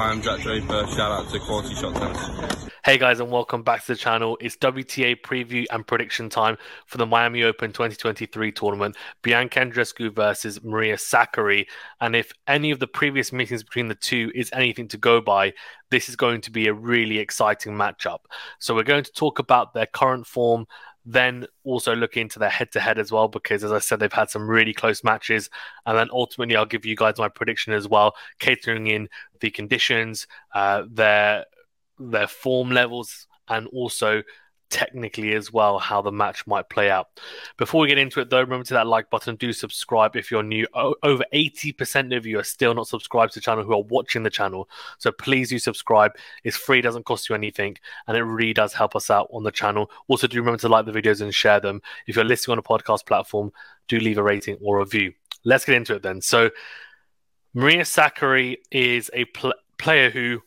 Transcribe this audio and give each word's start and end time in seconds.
I'm 0.00 0.22
Jack 0.22 0.40
Draper. 0.40 0.86
Shout 0.86 1.12
out 1.12 1.30
to 1.30 1.38
Quality 1.40 1.74
Shot 1.74 1.94
Tennis. 1.94 2.70
Hey 2.82 2.96
guys, 2.96 3.20
and 3.20 3.30
welcome 3.30 3.62
back 3.62 3.84
to 3.84 3.92
the 3.92 3.96
channel. 3.96 4.38
It's 4.40 4.56
WTA 4.56 5.20
preview 5.20 5.66
and 5.70 5.86
prediction 5.86 6.30
time 6.30 6.56
for 6.86 6.96
the 6.96 7.04
Miami 7.04 7.42
Open 7.42 7.70
2023 7.70 8.50
tournament. 8.52 8.96
Bianca 9.20 9.60
Andreescu 9.60 10.10
versus 10.10 10.64
Maria 10.64 10.96
Sakkari. 10.96 11.66
And 12.00 12.16
if 12.16 12.32
any 12.46 12.70
of 12.70 12.78
the 12.78 12.86
previous 12.86 13.30
meetings 13.30 13.62
between 13.62 13.88
the 13.88 13.94
two 13.94 14.32
is 14.34 14.48
anything 14.54 14.88
to 14.88 14.96
go 14.96 15.20
by, 15.20 15.52
this 15.90 16.08
is 16.08 16.16
going 16.16 16.40
to 16.40 16.50
be 16.50 16.66
a 16.66 16.72
really 16.72 17.18
exciting 17.18 17.74
matchup. 17.74 18.20
So 18.58 18.74
we're 18.74 18.84
going 18.84 19.04
to 19.04 19.12
talk 19.12 19.38
about 19.38 19.74
their 19.74 19.86
current 19.86 20.26
form, 20.26 20.64
then 21.04 21.46
also 21.64 21.94
look 21.94 22.16
into 22.16 22.38
their 22.38 22.50
head 22.50 22.72
to 22.72 22.80
head 22.80 22.98
as 22.98 23.10
well, 23.10 23.28
because 23.28 23.64
as 23.64 23.72
I 23.72 23.78
said, 23.78 24.00
they've 24.00 24.12
had 24.12 24.30
some 24.30 24.48
really 24.48 24.74
close 24.74 25.02
matches. 25.02 25.48
And 25.86 25.96
then 25.96 26.08
ultimately, 26.12 26.56
I'll 26.56 26.66
give 26.66 26.84
you 26.84 26.96
guys 26.96 27.18
my 27.18 27.28
prediction 27.28 27.72
as 27.72 27.88
well, 27.88 28.14
catering 28.38 28.86
in 28.86 29.08
the 29.40 29.50
conditions, 29.50 30.26
uh, 30.54 30.84
their 30.90 31.46
their 31.98 32.26
form 32.26 32.70
levels, 32.70 33.26
and 33.48 33.66
also 33.68 34.22
technically 34.70 35.34
as 35.34 35.52
well 35.52 35.78
how 35.78 36.00
the 36.00 36.12
match 36.12 36.46
might 36.46 36.68
play 36.70 36.90
out. 36.90 37.20
Before 37.58 37.82
we 37.82 37.88
get 37.88 37.98
into 37.98 38.20
it 38.20 38.30
though, 38.30 38.40
remember 38.40 38.64
to 38.64 38.74
that 38.74 38.86
like 38.86 39.10
button, 39.10 39.36
do 39.36 39.52
subscribe 39.52 40.16
if 40.16 40.30
you're 40.30 40.42
new. 40.42 40.66
O- 40.74 40.94
over 41.02 41.24
80% 41.34 42.16
of 42.16 42.24
you 42.24 42.38
are 42.38 42.44
still 42.44 42.74
not 42.74 42.86
subscribed 42.86 43.32
to 43.34 43.40
the 43.40 43.44
channel 43.44 43.64
who 43.64 43.72
are 43.72 43.82
watching 43.82 44.22
the 44.22 44.30
channel. 44.30 44.68
So 44.98 45.12
please 45.12 45.50
do 45.50 45.58
subscribe. 45.58 46.12
It's 46.44 46.56
free, 46.56 46.80
doesn't 46.80 47.04
cost 47.04 47.28
you 47.28 47.34
anything, 47.34 47.76
and 48.06 48.16
it 48.16 48.22
really 48.22 48.54
does 48.54 48.72
help 48.72 48.96
us 48.96 49.10
out 49.10 49.28
on 49.32 49.42
the 49.42 49.50
channel. 49.50 49.90
Also 50.08 50.26
do 50.26 50.38
remember 50.38 50.58
to 50.58 50.68
like 50.68 50.86
the 50.86 50.92
videos 50.92 51.20
and 51.20 51.34
share 51.34 51.60
them. 51.60 51.82
If 52.06 52.16
you're 52.16 52.24
listening 52.24 52.52
on 52.52 52.58
a 52.58 52.62
podcast 52.62 53.06
platform, 53.06 53.52
do 53.88 53.98
leave 53.98 54.18
a 54.18 54.22
rating 54.22 54.56
or 54.62 54.76
a 54.76 54.80
review. 54.80 55.12
Let's 55.44 55.64
get 55.64 55.74
into 55.74 55.94
it 55.94 56.02
then. 56.02 56.20
So 56.20 56.50
Maria 57.54 57.82
Sakkari 57.82 58.58
is 58.70 59.10
a 59.12 59.24
pl- 59.26 59.54
player 59.78 60.10
who 60.10 60.42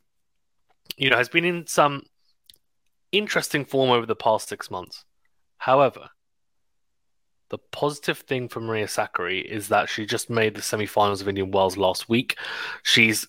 you 0.97 1.09
know, 1.09 1.17
has 1.17 1.29
been 1.29 1.45
in 1.45 1.67
some 1.67 2.03
interesting 3.13 3.63
form 3.63 3.91
over 3.91 4.05
the 4.05 4.15
past 4.15 4.49
six 4.49 4.69
months. 4.69 5.05
However, 5.57 6.09
the 7.49 7.59
positive 7.71 8.17
thing 8.17 8.49
for 8.49 8.59
Maria 8.59 8.87
Sakkari 8.87 9.45
is 9.45 9.69
that 9.69 9.87
she 9.87 10.05
just 10.05 10.29
made 10.29 10.55
the 10.55 10.61
semi-finals 10.61 11.21
of 11.21 11.29
Indian 11.29 11.51
Wells 11.51 11.77
last 11.77 12.09
week. 12.09 12.37
She's 12.81 13.27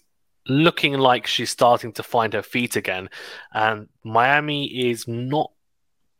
looking 0.48 0.94
like 0.94 1.26
she's 1.26 1.50
starting 1.50 1.92
to 1.92 2.02
find 2.02 2.32
her 2.32 2.42
feet 2.42 2.74
again, 2.74 3.10
and 3.52 3.88
Miami 4.02 4.88
is 4.88 5.06
not 5.06 5.50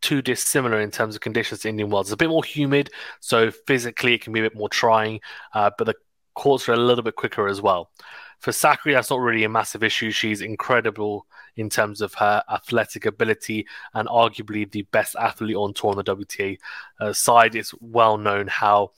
too 0.02 0.20
dissimilar 0.20 0.80
in 0.80 0.90
terms 0.90 1.14
of 1.14 1.22
conditions 1.22 1.60
to 1.62 1.68
Indian 1.70 1.88
Wells. 1.88 2.08
It's 2.08 2.12
a 2.12 2.18
bit 2.18 2.28
more 2.28 2.44
humid, 2.44 2.90
so 3.20 3.50
physically 3.50 4.14
it 4.14 4.20
can 4.20 4.34
be 4.34 4.40
a 4.40 4.44
bit 4.44 4.56
more 4.56 4.68
trying, 4.68 5.20
uh, 5.54 5.70
but 5.78 5.86
the 5.86 5.94
courts 6.34 6.68
are 6.68 6.74
a 6.74 6.76
little 6.76 7.04
bit 7.04 7.16
quicker 7.16 7.48
as 7.48 7.62
well. 7.62 7.90
For 8.44 8.50
Sakkari, 8.50 8.92
that's 8.92 9.08
not 9.08 9.20
really 9.20 9.44
a 9.44 9.48
massive 9.48 9.82
issue. 9.82 10.10
She's 10.10 10.42
incredible 10.42 11.26
in 11.56 11.70
terms 11.70 12.02
of 12.02 12.12
her 12.12 12.42
athletic 12.50 13.06
ability 13.06 13.66
and 13.94 14.06
arguably 14.06 14.70
the 14.70 14.82
best 14.82 15.16
athlete 15.16 15.56
on 15.56 15.72
tour 15.72 15.92
on 15.92 15.96
the 15.96 16.04
WTA 16.04 16.58
uh, 17.00 17.14
side. 17.14 17.54
It's 17.54 17.72
well 17.80 18.18
known 18.18 18.46
how 18.48 18.90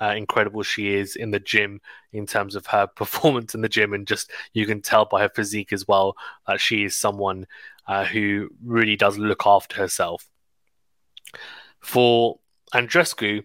uh, 0.00 0.14
incredible 0.16 0.62
she 0.62 0.94
is 0.94 1.14
in 1.14 1.30
the 1.30 1.38
gym 1.38 1.82
in 2.14 2.24
terms 2.24 2.54
of 2.54 2.64
her 2.68 2.86
performance 2.96 3.54
in 3.54 3.60
the 3.60 3.68
gym, 3.68 3.92
and 3.92 4.06
just 4.06 4.30
you 4.54 4.64
can 4.64 4.80
tell 4.80 5.04
by 5.04 5.20
her 5.20 5.28
physique 5.28 5.74
as 5.74 5.86
well 5.86 6.16
that 6.46 6.58
she 6.58 6.84
is 6.84 6.96
someone 6.96 7.46
uh, 7.86 8.06
who 8.06 8.48
really 8.64 8.96
does 8.96 9.18
look 9.18 9.42
after 9.44 9.76
herself. 9.76 10.26
For 11.80 12.38
Andreescu, 12.72 13.44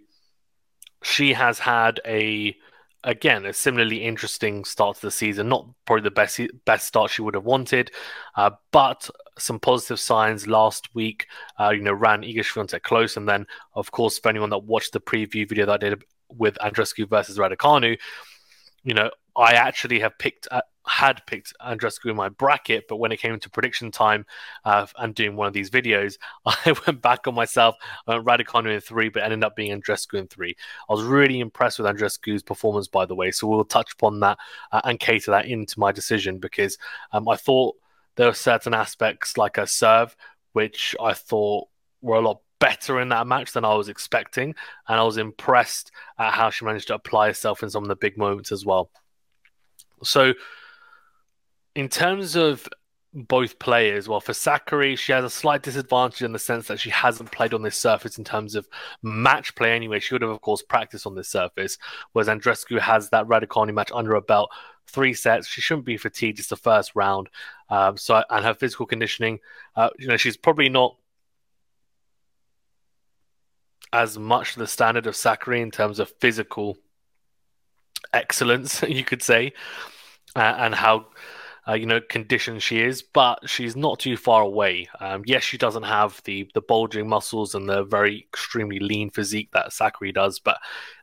she 1.03 1.33
has 1.33 1.59
had 1.59 1.99
a 2.05 2.55
again 3.03 3.45
a 3.45 3.53
similarly 3.53 4.03
interesting 4.03 4.63
start 4.63 4.97
to 4.97 5.01
the 5.03 5.11
season. 5.11 5.49
Not 5.49 5.67
probably 5.85 6.03
the 6.03 6.11
best 6.11 6.39
best 6.65 6.87
start 6.87 7.11
she 7.11 7.21
would 7.21 7.35
have 7.35 7.45
wanted, 7.45 7.91
uh, 8.35 8.51
but 8.71 9.09
some 9.37 9.59
positive 9.59 9.99
signs 9.99 10.47
last 10.47 10.93
week. 10.93 11.27
Uh, 11.59 11.69
you 11.69 11.81
know, 11.81 11.93
ran 11.93 12.21
Iga 12.21 12.39
Swiatek 12.39 12.83
close, 12.83 13.17
and 13.17 13.27
then 13.27 13.45
of 13.75 13.91
course 13.91 14.19
for 14.19 14.29
anyone 14.29 14.49
that 14.51 14.63
watched 14.63 14.93
the 14.93 14.99
preview 14.99 15.47
video 15.47 15.65
that 15.65 15.83
I 15.83 15.89
did 15.89 16.03
with 16.29 16.57
Andreescu 16.61 17.09
versus 17.09 17.37
Raducanu, 17.37 17.97
you 18.83 18.93
know, 18.93 19.11
I 19.35 19.53
actually 19.53 19.99
have 19.99 20.17
picked 20.17 20.47
uh, 20.51 20.61
had 20.85 21.21
picked 21.27 21.53
Andreescu 21.61 22.09
in 22.09 22.15
my 22.15 22.29
bracket, 22.29 22.85
but 22.87 22.97
when 22.97 23.11
it 23.11 23.19
came 23.19 23.39
to 23.39 23.49
prediction 23.49 23.91
time 23.91 24.25
uh, 24.65 24.85
and 24.97 25.13
doing 25.13 25.35
one 25.35 25.47
of 25.47 25.53
these 25.53 25.69
videos, 25.69 26.17
I 26.45 26.73
went 26.85 27.01
back 27.01 27.27
on 27.27 27.35
myself. 27.35 27.75
I 28.07 28.17
went 28.17 28.25
Raducanu 28.25 28.73
in 28.73 28.81
three, 28.81 29.09
but 29.09 29.23
ended 29.23 29.43
up 29.43 29.55
being 29.55 29.79
Andreescu 29.79 30.17
in 30.19 30.27
three. 30.27 30.55
I 30.89 30.93
was 30.93 31.03
really 31.03 31.39
impressed 31.39 31.79
with 31.79 31.87
Andreescu's 31.87 32.43
performance, 32.43 32.87
by 32.87 33.05
the 33.05 33.15
way. 33.15 33.31
So 33.31 33.47
we'll 33.47 33.63
touch 33.63 33.93
upon 33.93 34.19
that 34.21 34.37
uh, 34.71 34.81
and 34.83 34.99
cater 34.99 35.31
that 35.31 35.45
into 35.45 35.79
my 35.79 35.91
decision 35.91 36.39
because 36.39 36.77
um, 37.11 37.27
I 37.27 37.35
thought 37.35 37.75
there 38.15 38.27
were 38.27 38.33
certain 38.33 38.73
aspects 38.73 39.37
like 39.37 39.57
a 39.57 39.67
serve, 39.67 40.15
which 40.53 40.95
I 41.01 41.13
thought 41.13 41.67
were 42.01 42.17
a 42.17 42.21
lot 42.21 42.41
better 42.59 43.01
in 43.01 43.09
that 43.09 43.27
match 43.27 43.53
than 43.53 43.65
I 43.65 43.73
was 43.73 43.89
expecting, 43.89 44.55
and 44.87 44.99
I 44.99 45.03
was 45.03 45.17
impressed 45.17 45.91
at 46.17 46.33
how 46.33 46.49
she 46.49 46.65
managed 46.65 46.87
to 46.87 46.95
apply 46.95 47.27
herself 47.27 47.63
in 47.63 47.69
some 47.69 47.83
of 47.83 47.89
the 47.89 47.95
big 47.95 48.17
moments 48.17 48.51
as 48.51 48.65
well. 48.65 48.91
So 50.03 50.33
in 51.75 51.89
terms 51.89 52.35
of 52.35 52.67
both 53.13 53.59
players, 53.59 54.07
well, 54.07 54.21
for 54.21 54.31
Sakkari, 54.31 54.97
she 54.97 55.11
has 55.11 55.25
a 55.25 55.29
slight 55.29 55.63
disadvantage 55.63 56.21
in 56.21 56.31
the 56.31 56.39
sense 56.39 56.67
that 56.67 56.79
she 56.79 56.89
hasn't 56.89 57.31
played 57.31 57.53
on 57.53 57.61
this 57.61 57.75
surface 57.75 58.17
in 58.17 58.23
terms 58.23 58.55
of 58.55 58.67
match 59.03 59.53
play 59.55 59.73
anyway. 59.73 59.99
She 59.99 60.13
would 60.13 60.21
have, 60.21 60.31
of 60.31 60.41
course, 60.41 60.61
practiced 60.61 61.05
on 61.05 61.15
this 61.15 61.27
surface, 61.27 61.77
whereas 62.13 62.29
Andreescu 62.29 62.79
has 62.79 63.09
that 63.09 63.27
Raducanu 63.27 63.73
match 63.73 63.91
under 63.93 64.13
her 64.13 64.21
belt. 64.21 64.49
Three 64.87 65.13
sets. 65.13 65.47
She 65.47 65.61
shouldn't 65.61 65.85
be 65.85 65.97
fatigued. 65.97 66.39
It's 66.39 66.47
the 66.47 66.55
first 66.55 66.91
round. 66.95 67.29
Um, 67.69 67.97
so, 67.97 68.23
and 68.29 68.45
her 68.45 68.53
physical 68.53 68.85
conditioning, 68.85 69.39
uh, 69.75 69.89
you 69.99 70.07
know, 70.07 70.17
she's 70.17 70.37
probably 70.37 70.69
not 70.69 70.95
as 73.93 74.17
much 74.17 74.55
the 74.55 74.67
standard 74.67 75.05
of 75.05 75.15
Sakkari 75.15 75.61
in 75.61 75.71
terms 75.71 75.99
of 75.99 76.13
physical 76.19 76.77
excellence, 78.13 78.81
you 78.87 79.03
could 79.03 79.21
say, 79.21 79.53
uh, 80.35 80.55
and 80.57 80.75
how 80.75 81.07
uh, 81.67 81.73
you 81.73 81.85
know, 81.85 82.01
condition 82.01 82.59
she 82.59 82.79
is, 82.81 83.03
but 83.03 83.47
she's 83.47 83.75
not 83.75 83.99
too 83.99 84.17
far 84.17 84.41
away. 84.41 84.89
Um, 84.99 85.21
yes, 85.25 85.43
she 85.43 85.57
doesn't 85.57 85.83
have 85.83 86.21
the 86.23 86.49
the 86.55 86.61
bulging 86.61 87.07
muscles 87.07 87.53
and 87.53 87.69
the 87.69 87.83
very 87.83 88.19
extremely 88.19 88.79
lean 88.79 89.11
physique 89.11 89.49
that 89.53 89.69
Sakkari 89.69 90.13
does, 90.13 90.39
but 90.39 90.57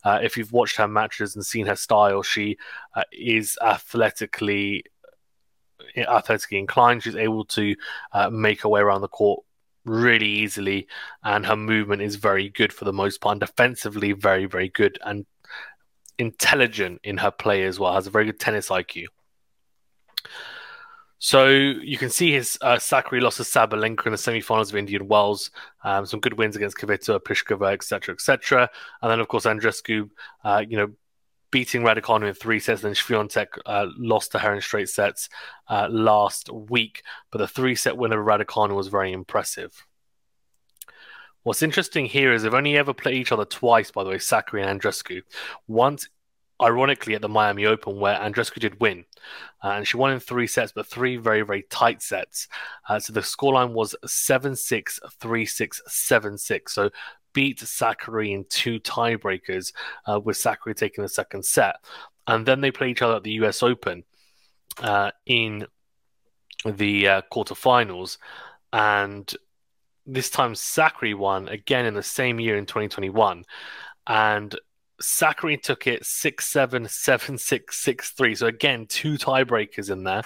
uh, 0.05 0.19
if 0.23 0.37
you've 0.37 0.53
watched 0.53 0.77
her 0.77 0.89
matches 0.89 1.37
and 1.37 1.47
seen 1.47 1.67
her 1.67 1.77
style, 1.77 2.23
she 2.23 2.59
uh, 2.95 3.05
is 3.13 3.57
athletically 3.63 4.85
athletically 5.97 6.59
inclined. 6.59 7.05
She's 7.05 7.17
able 7.17 7.45
to 7.47 7.77
uh, 8.13 8.31
make 8.31 8.63
her 8.63 8.69
way 8.69 8.81
around 8.81 9.03
the 9.03 9.09
court 9.09 9.45
really 9.85 10.29
easily, 10.29 10.89
and 11.23 11.47
her 11.47 11.57
movement 11.57 12.03
is 12.03 12.17
very 12.17 12.49
good 12.49 12.73
for 12.73 12.85
the 12.85 12.93
most 12.93 13.21
part. 13.21 13.35
And 13.35 13.41
defensively, 13.41 14.11
very 14.13 14.47
very 14.47 14.71
good 14.71 14.99
and 15.05 15.25
intelligent 16.19 17.01
in 17.05 17.19
her 17.19 17.31
play 17.31 17.63
as 17.65 17.79
well. 17.79 17.95
Has 17.95 18.09
a 18.09 18.11
very 18.11 18.27
good 18.27 18.41
tennis 18.41 18.71
IQ. 18.71 19.07
So 21.21 21.49
you 21.49 21.99
can 21.99 22.11
see 22.11 22.33
his 22.33 22.59
uh, 22.63 22.79
lost 23.13 23.39
to 23.39 23.43
Sabalenka 23.43 24.07
in 24.07 24.13
the 24.13 24.19
semi-finals 24.19 24.71
of 24.71 24.77
Indian 24.77 25.09
Wells. 25.09 25.51
Um, 25.83 26.07
some 26.07 26.21
good 26.21 26.35
wins 26.35 26.55
against 26.55 26.77
Kvitova, 26.77 27.21
Pliskova, 27.21 27.73
etc., 27.73 28.15
etc. 28.15 28.71
And 29.03 29.11
then, 29.11 29.19
of 29.19 29.27
course, 29.27 29.45
Andreescu, 29.45 30.09
uh, 30.45 30.65
you 30.69 30.77
know, 30.77 30.93
beating 31.51 31.83
Raducanu 31.83 32.29
in 32.29 32.35
three 32.35 32.61
sets. 32.61 32.83
Then 32.83 32.93
Swiatek 32.93 33.47
uh, 33.67 33.87
lost 33.97 34.33
to 34.33 34.39
her 34.39 34.55
in 34.55 34.61
straight 34.61 34.91
sets 34.91 35.29
uh, 35.69 35.89
last 35.91 36.53
week. 36.53 37.03
But 37.33 37.39
the 37.39 37.49
three-set 37.49 37.97
win 37.97 38.13
of 38.13 38.21
Raducanu 38.21 38.77
was 38.77 38.87
very 38.87 39.13
impressive. 39.13 39.87
What's 41.43 41.63
interesting 41.63 42.07
here 42.07 42.33
is 42.33 42.43
they've 42.43 42.55
only 42.55 42.77
ever 42.77 42.93
played 42.93 43.17
each 43.17 43.33
other 43.33 43.45
twice, 43.45 43.91
by 43.91 44.05
the 44.05 44.11
way, 44.11 44.17
Sakkari 44.17 44.65
and 44.65 44.81
Andreescu. 44.81 45.23
Once 45.67 46.09
ironically 46.61 47.15
at 47.15 47.23
the 47.23 47.29
Miami 47.29 47.67
Open 47.67 47.99
where 47.99 48.19
Andreescu 48.19 48.59
did 48.61 48.81
win. 48.81 49.05
Uh, 49.63 49.71
and 49.71 49.87
she 49.87 49.97
won 49.97 50.13
in 50.13 50.21
three 50.21 50.47
sets, 50.47 50.73
but 50.73 50.87
three 50.87 51.17
very, 51.17 51.43
very 51.43 51.63
tight 51.71 52.03
sets. 52.03 52.49
Uh, 52.89 52.99
so 52.99 53.13
the 53.13 53.21
scoreline 53.21 53.73
was 53.73 53.95
7 54.05 54.55
6, 54.57 55.01
3 55.21 55.47
6, 55.47 55.83
7 55.87 56.39
6. 56.39 56.75
So 56.75 56.91
beat 57.33 57.59
Sakkari 57.59 58.33
in 58.33 58.45
two 58.49 58.81
tiebreakers, 58.81 59.73
uh, 60.07 60.21
with 60.21 60.37
Sakkari 60.37 60.75
taking 60.75 61.03
the 61.03 61.09
second 61.09 61.45
set. 61.45 61.77
And 62.27 62.45
then 62.45 62.61
they 62.61 62.71
play 62.71 62.91
each 62.91 63.03
other 63.03 63.17
at 63.17 63.23
the 63.23 63.33
US 63.43 63.63
Open 63.63 64.05
uh, 64.79 65.13
in 65.27 65.67
the 66.65 67.09
uh, 67.09 67.23
quarterfinals. 67.33 68.19
And 68.73 69.33
this 70.07 70.31
time 70.31 70.55
Sakkari 70.55 71.15
won 71.15 71.49
again 71.49 71.87
in 71.87 71.95
the 71.95 72.03
same 72.03 72.41
year 72.41 72.57
in 72.57 72.67
2021. 72.67 73.45
And 74.07 74.59
Sakkari 75.03 75.61
took 75.61 75.87
it 75.87 76.05
6 76.05 76.47
7, 76.47 76.89
7 76.89 77.39
6, 77.39 77.77
6 77.77 78.11
3. 78.11 78.35
So 78.35 78.47
again, 78.47 78.87
two 78.87 79.15
tiebreakers 79.15 79.91
in 79.91 80.05
there. 80.05 80.23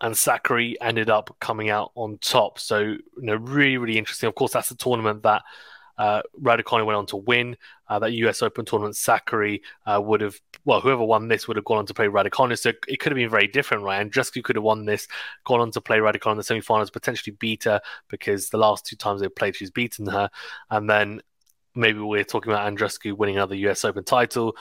And 0.00 0.14
Sakkari 0.14 0.74
ended 0.80 1.08
up 1.08 1.34
coming 1.40 1.70
out 1.70 1.92
on 1.94 2.18
top. 2.18 2.58
So, 2.58 2.80
you 2.80 3.00
know, 3.16 3.36
really, 3.36 3.78
really 3.78 3.98
interesting. 3.98 4.28
Of 4.28 4.34
course, 4.34 4.52
that's 4.52 4.70
a 4.70 4.76
tournament 4.76 5.22
that 5.22 5.42
uh, 5.96 6.22
Raducanu 6.40 6.84
went 6.84 6.96
on 6.96 7.06
to 7.06 7.16
win 7.16 7.56
uh, 7.88 7.98
that 8.00 8.12
US 8.12 8.42
Open 8.42 8.64
tournament. 8.64 8.96
Sakkari 8.96 9.60
uh, 9.86 10.00
would 10.02 10.20
have, 10.20 10.38
well, 10.64 10.80
whoever 10.80 11.04
won 11.04 11.28
this 11.28 11.46
would 11.46 11.56
have 11.56 11.64
gone 11.64 11.78
on 11.78 11.86
to 11.86 11.94
play 11.94 12.06
Raducanu. 12.06 12.58
So 12.58 12.72
it 12.88 12.98
could 12.98 13.12
have 13.12 13.16
been 13.16 13.30
very 13.30 13.46
different, 13.46 13.84
right? 13.84 14.04
Andreescu 14.04 14.42
could 14.42 14.56
have 14.56 14.64
won 14.64 14.84
this, 14.84 15.06
gone 15.44 15.60
on 15.60 15.70
to 15.72 15.80
play 15.80 15.98
Raducanu 15.98 16.32
in 16.32 16.36
the 16.38 16.42
semifinals, 16.42 16.92
potentially 16.92 17.36
beat 17.38 17.64
her 17.64 17.80
because 18.08 18.48
the 18.48 18.58
last 18.58 18.86
two 18.86 18.96
times 18.96 19.20
they've 19.20 19.34
played, 19.34 19.54
she's 19.54 19.70
beaten 19.70 20.06
her. 20.06 20.28
And 20.70 20.90
then 20.90 21.20
maybe 21.74 21.98
we're 21.98 22.24
talking 22.24 22.52
about 22.52 22.72
Andreescu 22.72 23.16
winning 23.16 23.36
another 23.36 23.54
US 23.56 23.84
Open 23.84 24.04
title 24.04 24.56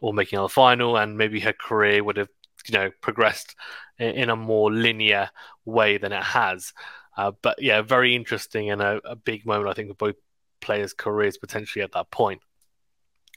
or 0.00 0.12
making 0.12 0.38
another 0.38 0.52
final, 0.52 0.96
and 0.96 1.18
maybe 1.18 1.40
her 1.40 1.52
career 1.52 2.02
would 2.02 2.16
have, 2.16 2.28
you 2.68 2.78
know, 2.78 2.90
progressed 3.00 3.56
in 3.98 4.30
a 4.30 4.36
more 4.36 4.72
linear 4.72 5.30
way 5.64 5.98
than 5.98 6.12
it 6.12 6.22
has. 6.22 6.72
Uh, 7.16 7.32
but 7.42 7.60
yeah, 7.60 7.82
very 7.82 8.14
interesting 8.14 8.70
and 8.70 8.80
a, 8.80 9.00
a 9.04 9.16
big 9.16 9.44
moment, 9.44 9.68
I 9.68 9.72
think, 9.72 9.88
for 9.88 9.94
both 9.94 10.16
players' 10.60 10.92
careers 10.92 11.36
potentially 11.36 11.82
at 11.82 11.92
that 11.92 12.10
point. 12.10 12.40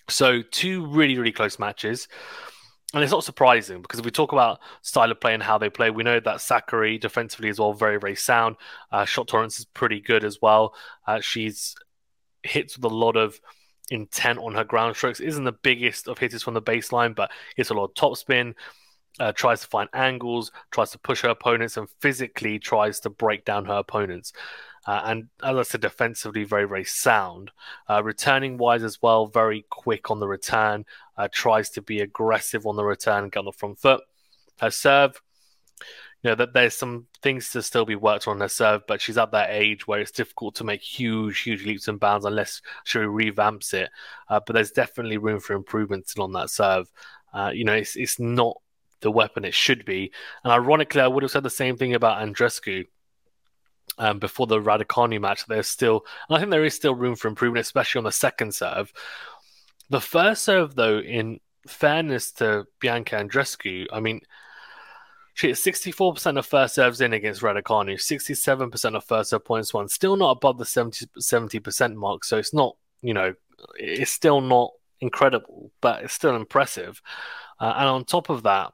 So, 0.08 0.42
two 0.42 0.86
really, 0.86 1.18
really 1.18 1.32
close 1.32 1.58
matches. 1.58 2.08
And 2.94 3.02
it's 3.02 3.12
not 3.12 3.24
surprising 3.24 3.82
because 3.82 4.00
if 4.00 4.06
we 4.06 4.12
talk 4.12 4.34
about 4.34 4.60
style 4.82 5.12
of 5.12 5.22
play 5.22 5.34
and 5.34 5.42
how 5.42 5.58
they 5.58 5.70
play, 5.70 5.90
we 5.90 6.04
know 6.04 6.20
that 6.20 6.38
Sakkari 6.38 7.00
defensively 7.00 7.48
is 7.48 7.58
well 7.58 7.72
very, 7.72 7.98
very 7.98 8.18
sound. 8.18 8.58
Uh, 8.92 9.06
shot 9.06 9.30
tolerance 9.30 9.60
is 9.60 9.66
pretty 9.66 10.02
good 10.02 10.26
as 10.26 10.40
well. 10.42 10.76
Uh, 11.08 11.22
she's 11.22 11.74
hits 12.44 12.78
with 12.78 12.92
a 12.92 12.96
lot 12.96 13.16
of 13.16 13.40
intent 13.90 14.40
on 14.40 14.54
her 14.56 14.64
ground 14.64 14.96
strokes. 14.96 15.20
Isn't 15.20 15.44
the 15.44 15.52
biggest 15.52 16.08
of 16.08 16.18
hitters 16.18 16.44
from 16.44 16.54
the 16.54 16.62
baseline, 16.62 17.16
but 17.16 17.32
hits 17.56 17.70
a 17.70 17.74
lot 17.74 17.86
of 17.86 17.94
topspin 17.94 18.54
uh, 19.20 19.32
tries 19.34 19.62
to 19.62 19.68
find 19.68 19.90
angles, 19.94 20.52
tries 20.72 20.92
to 20.92 21.00
push 21.00 21.22
her 21.22 21.30
opponents, 21.30 21.78
and 21.78 21.90
physically 22.00 22.60
tries 22.60 23.00
to 23.02 23.10
break 23.10 23.46
down 23.46 23.66
her 23.66 23.76
opponents. 23.76 24.34
Uh, 24.88 25.02
and 25.06 25.28
as 25.44 25.58
I 25.58 25.62
said, 25.64 25.82
defensively, 25.82 26.44
very, 26.44 26.68
very 26.68 26.86
sound. 26.86 27.52
Uh, 27.90 28.04
returning 28.04 28.58
wise 28.58 28.84
as 28.84 29.02
well, 29.02 29.28
very 29.28 29.66
quick 29.70 30.10
on 30.10 30.20
the 30.20 30.28
return, 30.28 30.86
uh, 31.18 31.28
tries 31.32 31.70
to 31.72 31.82
be 31.82 32.00
aggressive 32.00 32.66
on 32.66 32.78
the 32.78 32.84
return, 32.84 33.30
get 33.30 33.40
on 33.40 33.46
the 33.46 33.52
front 33.52 33.80
foot. 33.80 34.02
Her 34.60 34.72
serve, 34.72 35.22
you 36.24 36.30
know, 36.30 36.36
that 36.36 36.54
there's 36.54 36.76
some 36.76 37.08
things 37.24 37.50
to 37.50 37.64
still 37.64 37.86
be 37.86 37.96
worked 37.96 38.28
on 38.28 38.40
her 38.40 38.48
serve, 38.48 38.84
but 38.88 39.02
she's 39.02 39.18
at 39.18 39.32
that 39.32 39.50
age 39.50 39.88
where 39.88 40.00
it's 40.00 40.12
difficult 40.12 40.56
to 40.56 40.64
make 40.64 40.82
huge, 40.82 41.40
huge 41.40 41.66
leaps 41.66 41.88
and 41.88 42.00
bounds 42.00 42.26
unless 42.26 42.62
she 42.84 43.00
revamps 43.00 43.74
it. 43.74 43.90
Uh, 44.30 44.40
but 44.46 44.54
there's 44.54 44.72
definitely 44.72 45.18
room 45.18 45.40
for 45.40 45.54
improvement 45.54 46.08
still 46.08 46.24
on 46.24 46.34
that 46.34 46.52
serve. 46.52 46.92
Uh, 47.34 47.52
you 47.54 47.64
know, 47.64 47.74
it's, 47.74 47.96
it's 47.96 48.20
not 48.20 48.58
the 49.02 49.12
weapon 49.12 49.46
it 49.46 49.54
should 49.54 49.84
be. 49.84 50.12
And 50.44 50.54
ironically, 50.54 51.02
I 51.02 51.08
would 51.08 51.24
have 51.24 51.32
said 51.32 51.44
the 51.44 51.50
same 51.50 51.76
thing 51.76 51.96
about 51.96 52.22
Andreescu. 52.22 52.86
Um, 53.98 54.20
before 54.20 54.48
the 54.48 54.60
Raducanu 54.60 55.20
match, 55.20 55.46
there's 55.48 55.68
still, 55.68 56.06
I 56.30 56.40
think 56.40 56.50
there 56.50 56.64
is 56.64 56.74
still 56.74 56.96
room 56.96 57.16
for 57.16 57.28
improvement, 57.28 57.66
especially 57.66 58.00
on 58.00 58.06
the 58.06 58.12
second 58.12 58.56
serve. 58.56 58.94
The 59.90 60.00
first 60.00 60.44
serve, 60.44 60.76
though, 60.76 61.00
in 61.00 61.40
fairness 61.68 62.32
to 62.34 62.66
Bianca 62.80 63.18
Andreescu, 63.18 63.88
I 63.92 64.00
mean, 64.00 64.22
hit 65.42 65.56
64% 65.56 66.38
of 66.38 66.46
first 66.46 66.76
serves 66.76 67.02
in 67.02 67.14
against 67.14 67.42
Raducanu, 67.42 67.96
67% 67.96 68.96
of 68.96 69.04
first 69.04 69.32
serve 69.32 69.46
points 69.46 69.74
won, 69.74 69.88
still 69.88 70.16
not 70.16 70.32
above 70.32 70.58
the 70.58 70.66
70, 70.66 71.08
70% 71.20 71.96
mark. 71.96 72.24
So 72.24 72.38
it's 72.38 72.54
not, 72.54 72.76
you 73.02 73.14
know, 73.14 73.34
it's 73.76 74.12
still 74.12 74.42
not 74.42 74.72
incredible, 75.02 75.72
but 75.82 76.04
it's 76.04 76.14
still 76.14 76.36
impressive. 76.36 77.02
Uh, 77.60 77.74
and 77.78 77.88
on 77.88 78.06
top 78.06 78.30
of 78.30 78.44
that, 78.44 78.74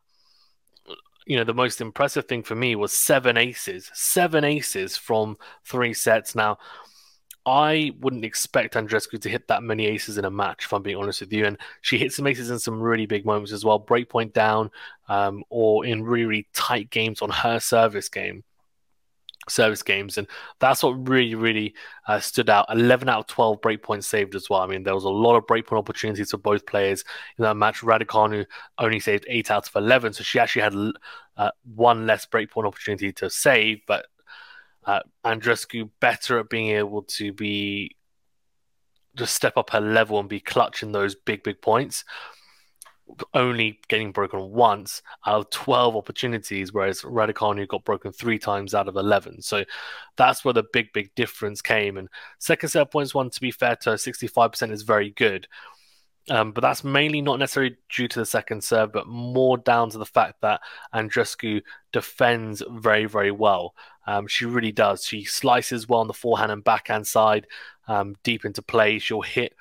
you 1.25 1.35
know, 1.35 1.43
the 1.43 1.53
most 1.53 1.81
impressive 1.81 2.25
thing 2.25 2.41
for 2.43 2.55
me 2.55 2.75
was 2.75 2.93
seven 2.93 3.37
aces, 3.37 3.91
seven 3.93 4.43
aces 4.43 4.95
from 4.95 5.37
three 5.65 5.93
sets. 5.93 6.35
Now, 6.35 6.57
I 7.47 7.93
wouldn't 8.01 8.25
expect 8.25 8.75
Andreescu 8.75 9.21
to 9.21 9.29
hit 9.29 9.47
that 9.47 9.63
many 9.63 9.85
aces 9.87 10.17
in 10.17 10.25
a 10.25 10.29
match, 10.29 10.65
if 10.65 10.73
I'm 10.73 10.83
being 10.83 10.97
honest 10.97 11.21
with 11.21 11.31
you. 11.31 11.45
And 11.45 11.57
she 11.81 11.97
hit 11.97 12.11
some 12.11 12.27
aces 12.27 12.49
in 12.49 12.59
some 12.59 12.81
really 12.81 13.05
big 13.05 13.25
moments 13.25 13.53
as 13.53 13.63
well, 13.63 13.79
breakpoint 13.79 14.33
down, 14.33 14.69
um, 15.07 15.43
or 15.49 15.85
in 15.85 16.03
really, 16.03 16.25
really 16.25 16.47
tight 16.53 16.89
games 16.89 17.21
on 17.21 17.29
her 17.29 17.59
service 17.59 18.09
game 18.09 18.43
service 19.49 19.81
games, 19.81 20.17
and 20.17 20.27
that's 20.59 20.83
what 20.83 21.07
really, 21.07 21.33
really 21.35 21.73
uh, 22.07 22.19
stood 22.19 22.49
out. 22.49 22.65
Eleven 22.69 23.07
out 23.07 23.19
of 23.19 23.27
twelve 23.27 23.61
breakpoints 23.61 24.03
saved 24.03 24.35
as 24.35 24.49
well. 24.49 24.59
I 24.59 24.67
mean, 24.67 24.83
there 24.83 24.93
was 24.93 25.05
a 25.05 25.09
lot 25.09 25.37
of 25.37 25.45
breakpoint 25.45 25.77
opportunities 25.77 26.31
for 26.31 26.37
both 26.37 26.65
players 26.65 27.05
in 27.37 27.43
that 27.43 27.55
match. 27.55 27.79
Raducanu 27.79 28.45
only 28.77 28.99
saved 28.99 29.25
eight 29.29 29.49
out 29.49 29.67
of 29.67 29.75
eleven, 29.75 30.11
so 30.11 30.23
she 30.23 30.37
actually 30.37 30.63
had 30.63 30.75
uh, 31.37 31.51
one 31.75 32.05
less 32.05 32.25
breakpoint 32.25 32.67
opportunity 32.67 33.13
to 33.13 33.29
save. 33.29 33.79
But 33.87 34.07
uh, 34.87 35.01
Andreescu 35.23 35.89
better 35.99 36.39
at 36.39 36.49
being 36.49 36.69
able 36.69 37.03
to 37.03 37.31
be 37.33 37.95
just 39.15 39.35
step 39.35 39.57
up 39.57 39.71
her 39.71 39.81
level 39.81 40.19
and 40.19 40.29
be 40.29 40.39
clutch 40.39 40.81
in 40.81 40.91
those 40.91 41.15
big, 41.15 41.43
big 41.43 41.61
points 41.61 42.03
only 43.33 43.79
getting 43.87 44.11
broken 44.11 44.51
once 44.51 45.01
out 45.25 45.39
of 45.39 45.49
12 45.49 45.95
opportunities, 45.95 46.73
whereas 46.73 47.01
Raducanu 47.01 47.67
got 47.67 47.85
broken 47.85 48.11
three 48.11 48.39
times 48.39 48.73
out 48.73 48.87
of 48.87 48.95
11. 48.95 49.41
So 49.41 49.63
that's 50.17 50.43
where 50.43 50.53
the 50.53 50.65
big, 50.73 50.91
big 50.93 51.13
difference 51.15 51.61
came. 51.61 51.97
And 51.97 52.09
second 52.39 52.69
set 52.69 52.91
points 52.91 53.15
won, 53.15 53.29
to 53.29 53.41
be 53.41 53.51
fair 53.51 53.75
to 53.83 53.91
65% 53.91 54.71
is 54.71 54.83
very 54.83 55.11
good. 55.11 55.47
Um, 56.29 56.51
but 56.51 56.61
that's 56.61 56.83
mainly 56.83 57.21
not 57.21 57.39
necessarily 57.39 57.77
due 57.89 58.09
to 58.09 58.19
the 58.19 58.25
second 58.25 58.61
serve, 58.61 58.91
but 58.91 59.07
more 59.07 59.57
down 59.57 59.89
to 59.91 59.97
the 59.97 60.05
fact 60.05 60.41
that 60.41 60.59
Andreescu 60.93 61.61
defends 61.93 62.61
very, 62.69 63.05
very 63.05 63.31
well. 63.31 63.73
Um, 64.07 64.27
she 64.27 64.45
really 64.45 64.73
does. 64.73 65.05
She 65.05 65.23
slices 65.23 65.87
well 65.87 66.01
on 66.01 66.07
the 66.07 66.13
forehand 66.13 66.51
and 66.51 66.63
backhand 66.63 67.07
side, 67.07 67.47
um, 67.87 68.15
deep 68.23 68.43
into 68.43 68.61
play. 68.61 68.99
She'll 68.99 69.21
hit 69.21 69.53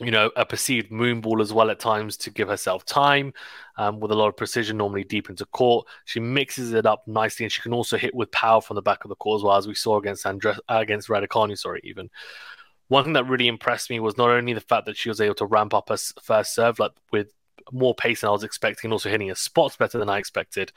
you 0.00 0.10
know, 0.10 0.30
a 0.36 0.44
perceived 0.44 0.90
moonball 0.90 1.40
as 1.40 1.52
well 1.52 1.70
at 1.70 1.78
times 1.78 2.16
to 2.16 2.30
give 2.30 2.48
herself 2.48 2.84
time 2.84 3.32
um, 3.76 4.00
with 4.00 4.10
a 4.10 4.14
lot 4.14 4.28
of 4.28 4.36
precision, 4.36 4.76
normally 4.76 5.04
deep 5.04 5.28
into 5.28 5.44
court. 5.46 5.86
She 6.06 6.18
mixes 6.18 6.72
it 6.72 6.86
up 6.86 7.06
nicely, 7.06 7.44
and 7.44 7.52
she 7.52 7.60
can 7.60 7.72
also 7.74 7.96
hit 7.96 8.14
with 8.14 8.30
power 8.32 8.60
from 8.60 8.74
the 8.76 8.82
back 8.82 9.04
of 9.04 9.10
the 9.10 9.16
court 9.16 9.40
as 9.40 9.44
well, 9.44 9.56
as 9.56 9.68
we 9.68 9.74
saw 9.74 9.98
against 9.98 10.26
Andre- 10.26 10.54
uh, 10.68 10.78
against 10.80 11.08
Raducanu, 11.08 11.58
sorry, 11.58 11.80
even. 11.84 12.10
One 12.92 13.04
thing 13.04 13.14
that 13.14 13.26
really 13.26 13.48
impressed 13.48 13.88
me 13.88 14.00
was 14.00 14.18
not 14.18 14.28
only 14.28 14.52
the 14.52 14.60
fact 14.60 14.84
that 14.84 14.98
she 14.98 15.08
was 15.08 15.18
able 15.18 15.34
to 15.36 15.46
ramp 15.46 15.72
up 15.72 15.88
her 15.88 15.96
first 15.96 16.54
serve 16.54 16.78
like 16.78 16.92
with 17.10 17.32
more 17.72 17.94
pace 17.94 18.20
than 18.20 18.28
I 18.28 18.32
was 18.32 18.44
expecting, 18.44 18.88
and 18.88 18.92
also 18.92 19.08
hitting 19.08 19.28
her 19.28 19.34
spots 19.34 19.78
better 19.78 19.98
than 19.98 20.10
I 20.10 20.18
expected, 20.18 20.72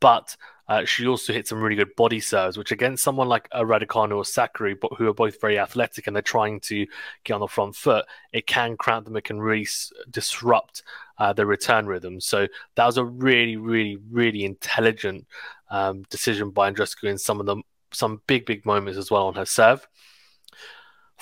but 0.00 0.36
uh, 0.66 0.84
she 0.84 1.06
also 1.06 1.32
hit 1.32 1.46
some 1.46 1.62
really 1.62 1.76
good 1.76 1.94
body 1.94 2.18
serves, 2.18 2.58
which 2.58 2.72
against 2.72 3.04
someone 3.04 3.28
like 3.28 3.46
a 3.52 3.62
Raducanu 3.62 4.16
or 4.16 4.24
Sakkari, 4.24 4.74
but 4.80 4.94
who 4.98 5.06
are 5.06 5.14
both 5.14 5.40
very 5.40 5.60
athletic 5.60 6.08
and 6.08 6.16
they're 6.16 6.22
trying 6.22 6.58
to 6.62 6.88
get 7.22 7.34
on 7.34 7.40
the 7.40 7.46
front 7.46 7.76
foot, 7.76 8.04
it 8.32 8.48
can 8.48 8.76
cramp 8.76 9.04
them. 9.04 9.16
It 9.16 9.22
can 9.22 9.40
really 9.40 9.62
s- 9.62 9.92
disrupt 10.10 10.82
uh, 11.18 11.32
the 11.32 11.46
return 11.46 11.86
rhythm. 11.86 12.20
So 12.20 12.48
that 12.74 12.86
was 12.86 12.96
a 12.96 13.04
really, 13.04 13.56
really, 13.56 13.96
really 14.10 14.44
intelligent 14.44 15.28
um, 15.70 16.02
decision 16.10 16.50
by 16.50 16.72
Andreescu 16.72 17.04
in 17.04 17.18
some 17.18 17.38
of 17.38 17.46
them, 17.46 17.62
some 17.92 18.22
big, 18.26 18.44
big 18.44 18.66
moments 18.66 18.98
as 18.98 19.08
well 19.08 19.28
on 19.28 19.34
her 19.34 19.46
serve. 19.46 19.86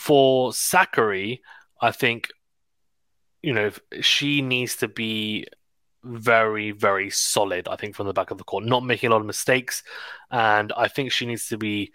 For 0.01 0.51
Sakkari, 0.53 1.41
I 1.81 1.93
think 1.93 2.29
you 3.43 3.53
know 3.53 3.71
she 4.01 4.41
needs 4.41 4.77
to 4.77 4.89
be 4.89 5.47
very, 6.03 6.71
very 6.71 7.11
solid, 7.11 7.69
I 7.69 7.77
think, 7.77 7.95
from 7.95 8.07
the 8.07 8.15
back 8.15 8.31
of 8.31 8.39
the 8.39 8.45
court, 8.45 8.65
not 8.65 8.83
making 8.83 9.09
a 9.09 9.13
lot 9.13 9.21
of 9.21 9.27
mistakes. 9.27 9.83
And 10.31 10.73
I 10.75 10.89
think 10.89 11.13
she 11.13 11.27
needs 11.27 11.49
to 11.49 11.59
be, 11.59 11.93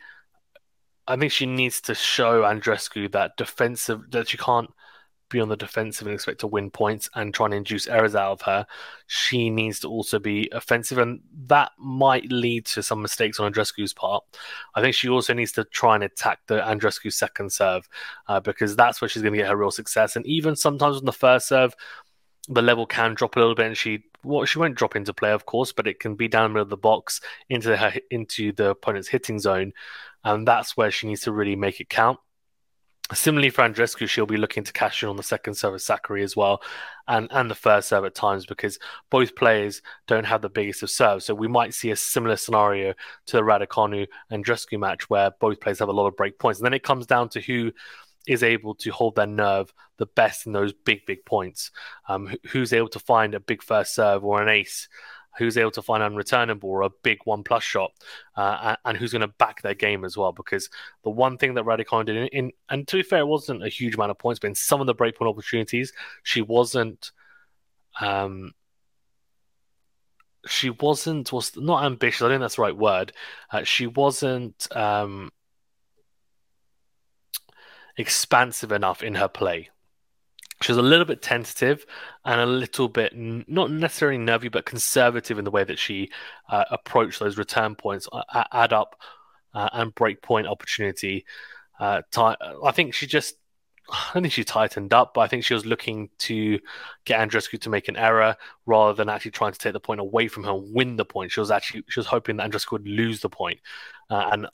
I 1.08 1.16
think 1.18 1.32
she 1.32 1.48
needs 1.48 1.82
to 1.82 1.96
show 1.96 2.44
Andreescu 2.44 3.12
that 3.14 3.38
defensive, 3.38 4.12
that 4.12 4.30
she 4.30 4.38
can't 4.38 4.70
be 5.30 5.40
on 5.40 5.50
the 5.50 5.58
defensive 5.58 6.08
and 6.08 6.14
expect 6.14 6.40
to 6.42 6.48
win 6.48 6.70
points 6.70 7.10
and 7.16 7.34
try 7.34 7.46
and 7.46 7.54
induce 7.54 7.88
errors 7.88 8.16
out 8.16 8.32
of 8.32 8.42
her. 8.42 8.66
She 9.08 9.50
needs 9.50 9.80
to 9.82 9.88
also 9.88 10.20
be 10.20 10.50
offensive, 10.52 10.98
and 10.98 11.22
that 11.48 11.72
might 11.80 12.32
lead 12.32 12.66
to 12.68 12.84
some 12.84 13.02
mistakes 13.02 13.40
on 13.40 13.52
Andreescu's 13.52 13.94
part. 13.94 14.24
I 14.76 14.82
think 14.82 14.96
she 14.96 15.10
also 15.10 15.34
needs 15.34 15.52
to 15.54 15.64
try 15.64 15.96
and 15.96 16.04
attack 16.04 16.40
the 16.48 16.60
Andreescu 16.60 17.12
second 17.12 17.52
serve 17.52 17.88
uh, 18.28 18.40
because 18.40 18.76
that's 18.76 19.02
where 19.02 19.10
she's 19.10 19.24
going 19.24 19.34
to 19.34 19.40
get 19.40 19.50
her 19.50 19.58
real 19.58 19.72
success. 19.72 20.16
And 20.16 20.26
even 20.28 20.56
sometimes 20.56 20.98
on 20.98 21.06
the 21.06 21.14
first 21.14 21.48
serve, 21.48 21.76
the 22.48 22.62
level 22.62 22.86
can 22.86 23.16
drop 23.16 23.36
a 23.36 23.40
little 23.40 23.56
bit, 23.56 23.68
and 23.68 23.78
she 23.78 24.04
well, 24.24 24.46
she 24.46 24.60
won't 24.60 24.76
drop 24.76 24.96
into 24.96 25.14
play, 25.14 25.32
of 25.32 25.46
course, 25.46 25.72
but 25.72 25.88
it 25.88 26.00
can 26.00 26.16
be 26.16 26.28
down 26.28 26.44
the 26.44 26.50
middle 26.50 26.64
of 26.64 26.70
the 26.70 26.78
box 26.78 27.22
into 27.50 27.76
her 27.78 27.94
into 28.12 28.52
the 28.52 28.72
opponent's 28.72 29.08
hitting 29.08 29.40
zone, 29.40 29.74
and 30.24 30.48
that's 30.48 30.76
where 30.78 30.92
she 30.92 31.08
needs 31.08 31.22
to 31.22 31.32
really 31.32 31.56
make 31.56 31.80
it 31.80 31.90
count. 31.90 32.20
Similarly 33.14 33.52
for 33.52 33.62
Andreescu, 33.62 34.10
she'll 34.10 34.26
be 34.26 34.38
looking 34.38 34.64
to 34.64 34.74
cash 34.74 35.04
in 35.04 35.10
on 35.10 35.16
the 35.16 35.22
second 35.22 35.54
serve 35.54 35.76
of 35.76 35.80
Sakkari 35.80 36.24
as 36.24 36.36
well, 36.36 36.64
and 37.08 37.28
and 37.32 37.52
the 37.52 37.56
first 37.56 37.90
serve 37.90 38.04
at 38.04 38.16
times 38.16 38.48
because 38.48 38.80
both 39.12 39.36
players 39.36 39.84
don't 40.08 40.26
have 40.26 40.42
the 40.42 40.50
biggest 40.50 40.82
of 40.82 40.90
serves. 40.90 41.26
So 41.26 41.36
we 41.36 41.48
might 41.48 41.76
see 41.76 41.92
a 41.92 41.96
similar 41.96 42.36
scenario 42.36 42.96
to 43.28 43.38
the 43.38 43.44
Raducanu 43.44 44.08
and 44.32 44.44
Andreescu 44.44 44.80
match 44.80 45.08
where 45.08 45.30
both 45.40 45.60
players 45.60 45.80
have 45.80 45.90
a 45.90 45.94
lot 45.94 46.08
of 46.08 46.18
break 46.18 46.40
points, 46.40 46.60
and 46.60 46.66
then 46.66 46.74
it 46.74 46.82
comes 46.82 47.06
down 47.06 47.30
to 47.30 47.42
who 47.42 47.72
is 48.28 48.42
able 48.42 48.74
to 48.74 48.90
hold 48.90 49.16
their 49.16 49.28
nerve 49.28 49.72
the 49.98 50.08
best 50.08 50.48
in 50.48 50.52
those 50.54 50.74
big, 50.74 51.06
big 51.06 51.24
points. 51.26 51.70
Um, 52.10 52.36
who's 52.48 52.74
able 52.74 52.90
to 52.90 53.00
find 53.00 53.36
a 53.36 53.40
big 53.40 53.62
first 53.62 53.94
serve 53.94 54.26
or 54.26 54.42
an 54.42 54.50
ace 54.50 54.90
who's 55.38 55.58
able 55.58 55.72
to 55.72 55.82
find 55.82 56.02
unreturnable 56.02 56.64
or 56.66 56.82
a 56.84 56.90
big 57.04 57.20
one 57.26 57.44
plus 57.44 57.64
shot, 57.64 57.92
uh, 58.36 58.76
and 58.86 58.98
who's 58.98 59.12
going 59.12 59.22
to 59.22 59.28
back 59.28 59.62
their 59.62 59.74
game 59.74 60.06
as 60.06 60.18
well. 60.18 60.32
Because 60.32 60.70
the 61.04 61.10
one 61.10 61.38
thing 61.38 61.54
that 61.56 61.66
Raducanu 61.66 62.06
did, 62.06 62.18
in, 62.18 62.28
in, 62.28 62.52
and 62.70 62.88
to 62.88 62.98
be 62.98 63.04
fair, 63.04 63.20
it 63.20 63.28
wasn't 63.28 63.64
a 63.64 63.70
huge 63.70 63.96
amount 63.96 64.12
of 64.12 64.18
points, 64.18 64.40
but 64.40 64.48
in 64.48 64.56
some 64.56 64.82
of 64.82 64.88
the 64.88 64.96
breakpoint 64.96 65.30
opportunities, 65.30 65.94
she 66.24 66.42
wasn't. 66.42 67.12
Um, 68.00 68.54
she 70.48 70.70
wasn't 70.70 71.34
was 71.34 71.56
not 71.58 71.86
ambitious. 71.86 72.22
I 72.22 72.30
think 72.30 72.42
that's 72.42 72.58
the 72.58 72.62
right 72.62 72.78
word. 72.78 73.14
Uh, 73.52 73.64
she 73.64 73.88
wasn't 73.88 74.68
um, 74.76 75.32
expansive 77.98 78.72
enough 78.72 79.02
in 79.02 79.16
her 79.16 79.28
play. 79.28 79.70
She 80.62 80.72
was 80.72 80.78
a 80.78 80.82
little 80.84 81.06
bit 81.06 81.22
tentative 81.22 81.86
and 82.24 82.40
a 82.40 82.46
little 82.46 82.88
bit 82.88 83.14
not 83.16 83.72
necessarily 83.72 84.18
nervy, 84.18 84.48
but 84.48 84.66
conservative 84.66 85.38
in 85.38 85.46
the 85.46 85.52
way 85.52 85.64
that 85.64 85.78
she 85.78 86.12
uh, 86.50 86.64
approached 86.72 87.20
those 87.20 87.38
return 87.38 87.76
points, 87.76 88.08
uh, 88.12 88.44
add 88.52 88.72
up, 88.72 88.96
uh, 89.54 89.70
and 89.74 89.96
break 89.96 90.22
point 90.22 90.48
opportunity. 90.48 91.26
Uh, 91.80 92.02
I 92.16 92.72
think 92.72 92.94
she 92.94 93.06
just 93.06 93.36
I 94.16 94.20
think 94.20 94.32
she 94.32 94.44
tightened 94.44 94.94
up, 94.94 95.14
but 95.14 95.22
I 95.22 95.28
think 95.28 95.44
she 95.44 95.54
was 95.54 95.66
looking 95.66 96.10
to 96.20 96.60
get 97.06 97.20
Andreescu 97.20 97.60
to 97.62 97.70
make 97.70 97.88
an 97.88 97.98
error 97.98 98.36
rather 98.66 98.94
than 98.94 99.10
actually 99.10 99.32
trying 99.32 99.54
to 99.54 99.60
take 99.60 99.74
the 99.74 99.80
point 99.80 100.00
away 100.00 100.28
from 100.28 100.44
her 100.44 100.52
and 100.52 100.74
win 100.74 100.96
the 100.96 101.06
point. 101.06 101.32
She 101.32 101.40
was 101.40 101.52
actually 101.52 101.84
she 101.90 102.00
was 102.00 102.08
hoping 102.08 102.38
that 102.38 102.50
Andreescu 102.50 102.74
would 102.74 102.88
lose 102.88 103.22
the 103.22 103.30
point, 103.30 103.60
uh, 104.10 104.30
and 104.32 104.48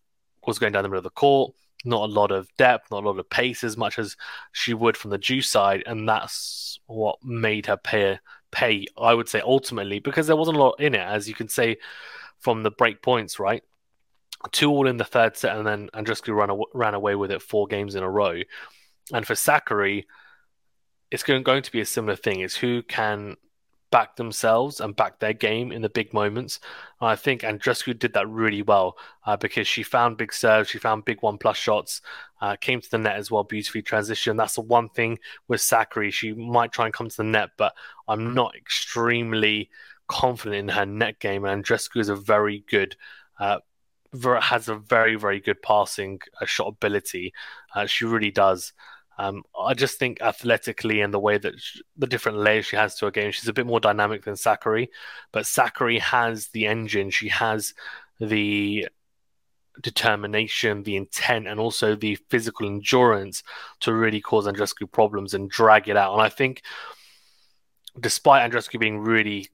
was 0.45 0.59
going 0.59 0.73
down 0.73 0.83
the 0.83 0.89
middle 0.89 0.99
of 0.99 1.03
the 1.03 1.09
court. 1.11 1.53
Not 1.83 2.09
a 2.09 2.13
lot 2.13 2.31
of 2.31 2.47
depth, 2.57 2.91
not 2.91 3.03
a 3.03 3.07
lot 3.07 3.19
of 3.19 3.29
pace 3.29 3.63
as 3.63 3.77
much 3.77 3.97
as 3.97 4.15
she 4.51 4.73
would 4.73 4.97
from 4.97 5.11
the 5.11 5.17
Deuce 5.17 5.49
side, 5.49 5.83
and 5.85 6.07
that's 6.07 6.79
what 6.87 7.23
made 7.23 7.65
her 7.65 7.77
pay. 7.77 8.19
Pay, 8.51 8.85
I 8.97 9.13
would 9.13 9.29
say, 9.29 9.39
ultimately 9.39 9.99
because 9.99 10.27
there 10.27 10.35
wasn't 10.35 10.57
a 10.57 10.59
lot 10.59 10.79
in 10.79 10.93
it, 10.93 10.99
as 10.99 11.27
you 11.27 11.33
can 11.33 11.47
say 11.47 11.77
from 12.39 12.63
the 12.63 12.71
break 12.71 13.01
points, 13.01 13.39
right? 13.39 13.63
Two 14.51 14.69
all 14.69 14.87
in 14.87 14.97
the 14.97 15.05
third 15.05 15.37
set, 15.37 15.55
and 15.55 15.65
then 15.65 15.89
Andreescu 15.93 16.35
ran 16.35 16.49
ran 16.73 16.93
away 16.93 17.15
with 17.15 17.31
it 17.31 17.41
four 17.41 17.65
games 17.67 17.95
in 17.95 18.03
a 18.03 18.09
row 18.09 18.41
and 19.13 19.25
for 19.25 19.33
Sakkari, 19.33 20.05
it's 21.09 21.23
going, 21.23 21.43
going 21.43 21.63
to 21.63 21.71
be 21.71 21.81
a 21.81 21.85
similar 21.85 22.15
thing. 22.15 22.41
Is 22.41 22.55
who 22.55 22.83
can 22.83 23.37
back 23.91 24.15
themselves 24.15 24.79
and 24.79 24.95
back 24.95 25.19
their 25.19 25.33
game 25.33 25.71
in 25.71 25.81
the 25.81 25.89
big 25.89 26.13
moments. 26.13 26.59
And 26.99 27.09
I 27.09 27.15
think 27.15 27.41
Andreescu 27.41 27.97
did 27.97 28.13
that 28.13 28.27
really 28.27 28.61
well 28.61 28.97
uh, 29.25 29.37
because 29.37 29.67
she 29.67 29.83
found 29.83 30.17
big 30.17 30.33
serves, 30.33 30.69
she 30.69 30.79
found 30.79 31.05
big 31.05 31.21
one 31.21 31.37
plus 31.37 31.57
shots, 31.57 32.01
uh, 32.41 32.55
came 32.55 32.81
to 32.81 32.89
the 32.89 32.97
net 32.97 33.17
as 33.17 33.29
well, 33.29 33.43
beautifully 33.43 33.81
transition. 33.81 34.37
That's 34.37 34.55
the 34.55 34.61
one 34.61 34.89
thing 34.89 35.19
with 35.47 35.61
Sakkari. 35.61 36.11
She 36.11 36.33
might 36.33 36.71
try 36.71 36.85
and 36.85 36.93
come 36.93 37.09
to 37.09 37.17
the 37.17 37.23
net, 37.23 37.49
but 37.57 37.73
I'm 38.07 38.33
not 38.33 38.55
extremely 38.55 39.69
confident 40.07 40.55
in 40.55 40.67
her 40.69 40.85
net 40.85 41.19
game. 41.19 41.45
And 41.45 41.63
Andreescu 41.63 41.99
is 41.99 42.09
a 42.09 42.15
very 42.15 42.63
good. 42.69 42.95
Uh, 43.39 43.59
has 44.41 44.67
a 44.67 44.75
very 44.75 45.15
very 45.15 45.39
good 45.39 45.61
passing 45.61 46.19
uh, 46.41 46.45
shot 46.45 46.67
ability. 46.67 47.33
Uh, 47.73 47.85
she 47.85 48.03
really 48.03 48.29
does. 48.29 48.73
Um, 49.21 49.43
I 49.59 49.75
just 49.75 49.99
think 49.99 50.19
athletically 50.19 51.01
and 51.01 51.13
the 51.13 51.19
way 51.19 51.37
that 51.37 51.59
she, 51.59 51.83
the 51.95 52.07
different 52.07 52.39
layers 52.39 52.65
she 52.65 52.75
has 52.75 52.95
to 52.95 53.05
her 53.05 53.11
game, 53.11 53.31
she's 53.31 53.47
a 53.47 53.53
bit 53.53 53.67
more 53.67 53.79
dynamic 53.79 54.23
than 54.23 54.33
Sakkari. 54.33 54.87
But 55.31 55.43
Sakkari 55.43 55.99
has 55.99 56.47
the 56.47 56.65
engine, 56.65 57.11
she 57.11 57.29
has 57.29 57.75
the 58.19 58.87
determination, 59.79 60.81
the 60.81 60.95
intent, 60.95 61.47
and 61.47 61.59
also 61.59 61.95
the 61.95 62.15
physical 62.31 62.65
endurance 62.65 63.43
to 63.81 63.93
really 63.93 64.21
cause 64.21 64.47
Andreescu 64.47 64.91
problems 64.91 65.35
and 65.35 65.51
drag 65.51 65.87
it 65.87 65.95
out. 65.95 66.13
And 66.13 66.21
I 66.23 66.29
think, 66.29 66.63
despite 67.99 68.49
Andreescu 68.49 68.79
being 68.79 68.97
really 68.97 69.49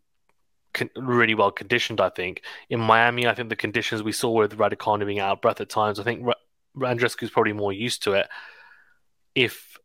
really 0.96 1.34
well 1.34 1.52
conditioned. 1.52 2.00
I 2.00 2.10
think 2.10 2.44
in 2.70 2.80
Miami, 2.80 3.26
I 3.26 3.34
think 3.34 3.50
the 3.50 3.56
conditions 3.56 4.04
we 4.04 4.12
saw 4.12 4.30
with 4.30 4.58
Raducanu 4.58 5.08
being 5.08 5.20
out 5.20 5.32
of 5.32 5.42
breath 5.42 5.60
at 5.60 5.70
times. 5.70 6.00
I 6.00 6.04
think 6.04 6.24
Andreescu 6.78 7.24
is 7.24 7.32
probably 7.32 7.54
more 7.54 7.74
used 7.74 8.04
to 8.04 8.14
it. 8.14 8.28
If 9.38 9.78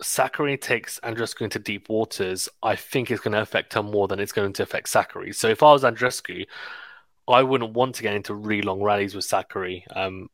Sakkari 0.00 0.60
takes 0.60 1.00
Andreescu 1.00 1.42
into 1.42 1.58
deep 1.58 1.88
waters, 1.88 2.48
I 2.62 2.76
think 2.76 3.10
it's 3.10 3.20
going 3.20 3.32
to 3.32 3.40
affect 3.40 3.74
her 3.74 3.82
more 3.82 4.06
than 4.06 4.20
it's 4.20 4.30
going 4.30 4.52
to 4.52 4.62
affect 4.62 4.86
Sakkari. 4.86 5.34
So 5.34 5.48
if 5.48 5.60
I 5.60 5.72
was 5.72 5.82
Andreescu, 5.82 6.46
I 7.26 7.42
wouldn't 7.42 7.72
want 7.72 7.96
to 7.96 8.02
get 8.04 8.14
into 8.14 8.34
really 8.34 8.62
long 8.62 8.80
rallies 8.80 9.16
with 9.16 9.26
Sakkari. 9.26 9.82
Um, 9.94 10.28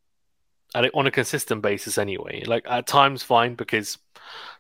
on 0.75 1.07
a 1.07 1.11
consistent 1.11 1.63
basis 1.63 1.99
anyway. 1.99 2.43
Like 2.45 2.65
at 2.69 2.87
times, 2.87 3.23
fine 3.23 3.55
because 3.55 3.97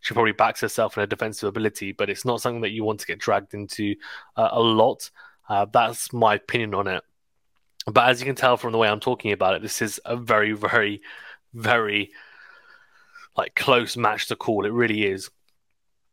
she 0.00 0.14
probably 0.14 0.32
backs 0.32 0.60
herself 0.60 0.96
in 0.96 1.02
her 1.02 1.06
defensive 1.06 1.48
ability, 1.48 1.92
but 1.92 2.08
it's 2.08 2.24
not 2.24 2.40
something 2.40 2.62
that 2.62 2.70
you 2.70 2.84
want 2.84 3.00
to 3.00 3.06
get 3.06 3.18
dragged 3.18 3.52
into 3.52 3.96
uh, 4.36 4.48
a 4.52 4.60
lot. 4.60 5.10
Uh, 5.48 5.66
that's 5.70 6.12
my 6.12 6.36
opinion 6.36 6.72
on 6.72 6.86
it. 6.86 7.02
But 7.86 8.08
as 8.08 8.20
you 8.20 8.26
can 8.26 8.36
tell 8.36 8.56
from 8.56 8.72
the 8.72 8.78
way 8.78 8.88
I'm 8.88 9.00
talking 9.00 9.32
about 9.32 9.54
it, 9.54 9.62
this 9.62 9.82
is 9.82 10.00
a 10.04 10.16
very, 10.16 10.52
very, 10.52 11.02
very 11.52 12.12
like 13.36 13.54
close 13.54 13.96
match 13.96 14.28
to 14.28 14.36
call. 14.36 14.64
It 14.64 14.72
really 14.72 15.04
is. 15.04 15.30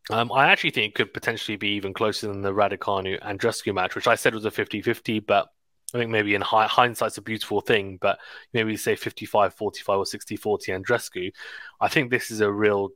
Um, 0.10 0.32
I 0.32 0.48
actually 0.48 0.72
think 0.72 0.92
it 0.92 0.96
could 0.96 1.14
potentially 1.14 1.58
be 1.58 1.70
even 1.70 1.94
closer 1.94 2.28
than 2.28 2.42
the 2.42 2.54
Raducanu 2.54 3.22
Andreescu 3.22 3.74
match, 3.74 3.96
which 3.96 4.08
I 4.08 4.16
said 4.16 4.34
was 4.34 4.46
a 4.46 4.52
50 4.52 4.82
50, 4.82 5.20
but 5.20 5.48
I 5.94 5.98
think 5.98 6.10
maybe 6.10 6.36
in 6.36 6.42
high, 6.42 6.68
hindsight's 6.68 7.18
a 7.18 7.22
beautiful 7.22 7.62
thing, 7.62 7.98
but 8.02 8.20
maybe 8.54 8.76
say 8.78 8.96
55 8.96 9.54
45 9.54 9.98
or 9.98 10.06
60 10.06 10.36
40 10.38 10.72
Andreescu. 10.72 11.32
I 11.80 11.88
think 11.88 12.10
this 12.10 12.32
is 12.32 12.42
a 12.42 12.52
real 12.52 12.90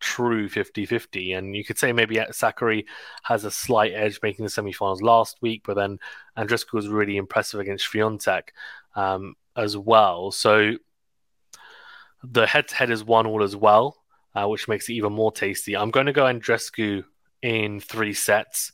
true 0.00 0.48
50 0.48 0.86
50. 0.86 1.32
And 1.32 1.56
you 1.56 1.64
could 1.64 1.78
say 1.78 1.92
maybe 1.92 2.16
Sakkari 2.16 2.84
has 3.24 3.44
a 3.44 3.50
slight 3.50 3.92
edge 3.92 4.20
making 4.22 4.44
the 4.44 4.50
semifinals 4.50 5.02
last 5.02 5.38
week, 5.40 5.62
but 5.64 5.74
then 5.74 5.98
Andreescu 6.36 6.72
was 6.72 6.88
really 6.88 7.16
impressive 7.16 7.60
against 7.60 7.90
Swiatek 7.90 8.48
um, 8.94 9.34
as 9.56 9.76
well. 9.76 10.30
So 10.30 10.74
the 12.30 12.46
head 12.46 12.68
to 12.68 12.74
head 12.74 12.90
is 12.90 13.04
one 13.04 13.26
all 13.26 13.42
as 13.42 13.54
well, 13.54 13.96
uh, 14.34 14.46
which 14.46 14.68
makes 14.68 14.88
it 14.88 14.94
even 14.94 15.12
more 15.12 15.32
tasty. 15.32 15.76
I'm 15.76 15.90
going 15.90 16.06
to 16.06 16.12
go 16.12 16.24
Andreescu 16.24 17.04
in 17.42 17.80
three 17.80 18.14
sets. 18.14 18.72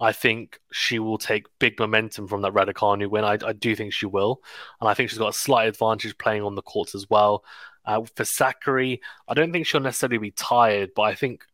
I 0.00 0.12
think 0.12 0.60
she 0.72 0.98
will 0.98 1.18
take 1.18 1.46
big 1.58 1.78
momentum 1.78 2.28
from 2.28 2.42
that 2.42 2.52
Raducanu 2.52 3.10
win. 3.10 3.24
I, 3.24 3.36
I, 3.44 3.52
do 3.52 3.74
think 3.74 3.92
she 3.92 4.06
will. 4.06 4.40
And 4.80 4.88
I 4.88 4.94
think 4.94 5.10
she's 5.10 5.18
got 5.18 5.34
a 5.34 5.38
slight 5.38 5.68
advantage 5.68 6.16
playing 6.18 6.42
on 6.42 6.54
the 6.54 6.62
courts 6.62 6.94
as 6.94 7.10
well. 7.10 7.44
Uh, 7.84 8.02
for 8.14 8.22
Sakkari, 8.22 9.00
I 9.26 9.34
don't 9.34 9.50
think 9.52 9.66
she'll 9.66 9.80
necessarily 9.80 10.18
be 10.18 10.30
tired, 10.30 10.90
but 10.94 11.02
I 11.02 11.14
think 11.14 11.44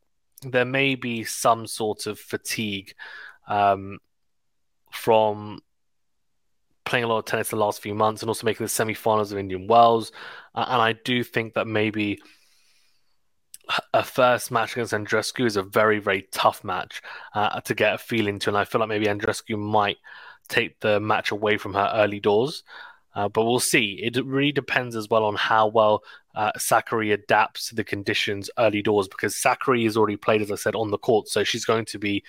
there 0.43 0.67
may 0.67 0.95
be 0.95 1.25
some 1.25 1.67
sort 1.67 2.07
of 2.07 2.19
fatigue 2.19 2.95
um, 3.49 3.99
from 4.91 5.61
playing 6.85 7.05
a 7.05 7.09
lot 7.09 7.19
of 7.19 7.25
tennis 7.25 7.51
the 7.51 7.57
last 7.57 7.81
few 7.81 7.95
months 7.95 8.23
and 8.23 8.29
also 8.29 8.45
making 8.45 8.65
the 8.65 8.69
semi-finals 8.69 9.33
of 9.33 9.39
Indian 9.39 9.67
Wells. 9.67 10.13
Uh, 10.55 10.67
and 10.69 10.83
I 10.83 10.93
do 10.93 11.25
think 11.25 11.55
that 11.55 11.67
maybe 11.67 12.21
a 13.93 14.03
first 14.05 14.51
match 14.51 14.73
against 14.73 14.93
Andreescu 14.93 15.47
is 15.47 15.57
a 15.57 15.63
very, 15.63 15.99
very 15.99 16.29
tough 16.31 16.63
match 16.65 17.03
uh, 17.35 17.61
to 17.63 17.75
get 17.75 17.95
a 17.95 17.99
feel 17.99 18.29
into. 18.29 18.51
And 18.51 18.57
I 18.57 18.65
feel 18.65 18.81
like 18.81 18.89
maybe 18.89 19.07
Andreescu 19.07 19.59
might 19.59 19.97
take 20.49 20.79
the 20.81 21.01
match 21.01 21.31
away 21.31 21.57
from 21.57 21.75
her 21.75 21.91
early 21.95 22.21
doors. 22.21 22.63
Uh, 23.15 23.29
but 23.29 23.45
we'll 23.45 23.61
see. 23.61 24.01
It 24.03 24.17
really 24.25 24.53
depends 24.53 24.97
as 24.97 25.09
well 25.09 25.25
on 25.25 25.37
how 25.37 25.69
well 25.69 26.03
uh, 26.35 26.53
Sakkari 26.59 27.13
adapts 27.13 27.69
to 27.69 27.77
the 27.77 27.85
conditions 27.85 28.51
early 28.59 28.83
doors 28.83 29.07
because 29.07 29.35
Sakkari 29.35 29.85
has 29.85 29.97
already 29.97 30.17
played, 30.17 30.43
as 30.43 30.51
I 30.51 30.57
said, 30.57 30.75
on 30.75 30.91
the 30.91 30.99
court. 30.99 31.29
So 31.29 31.45
she's 31.45 31.65
going 31.65 31.85
to 31.87 31.99
be 31.99 32.25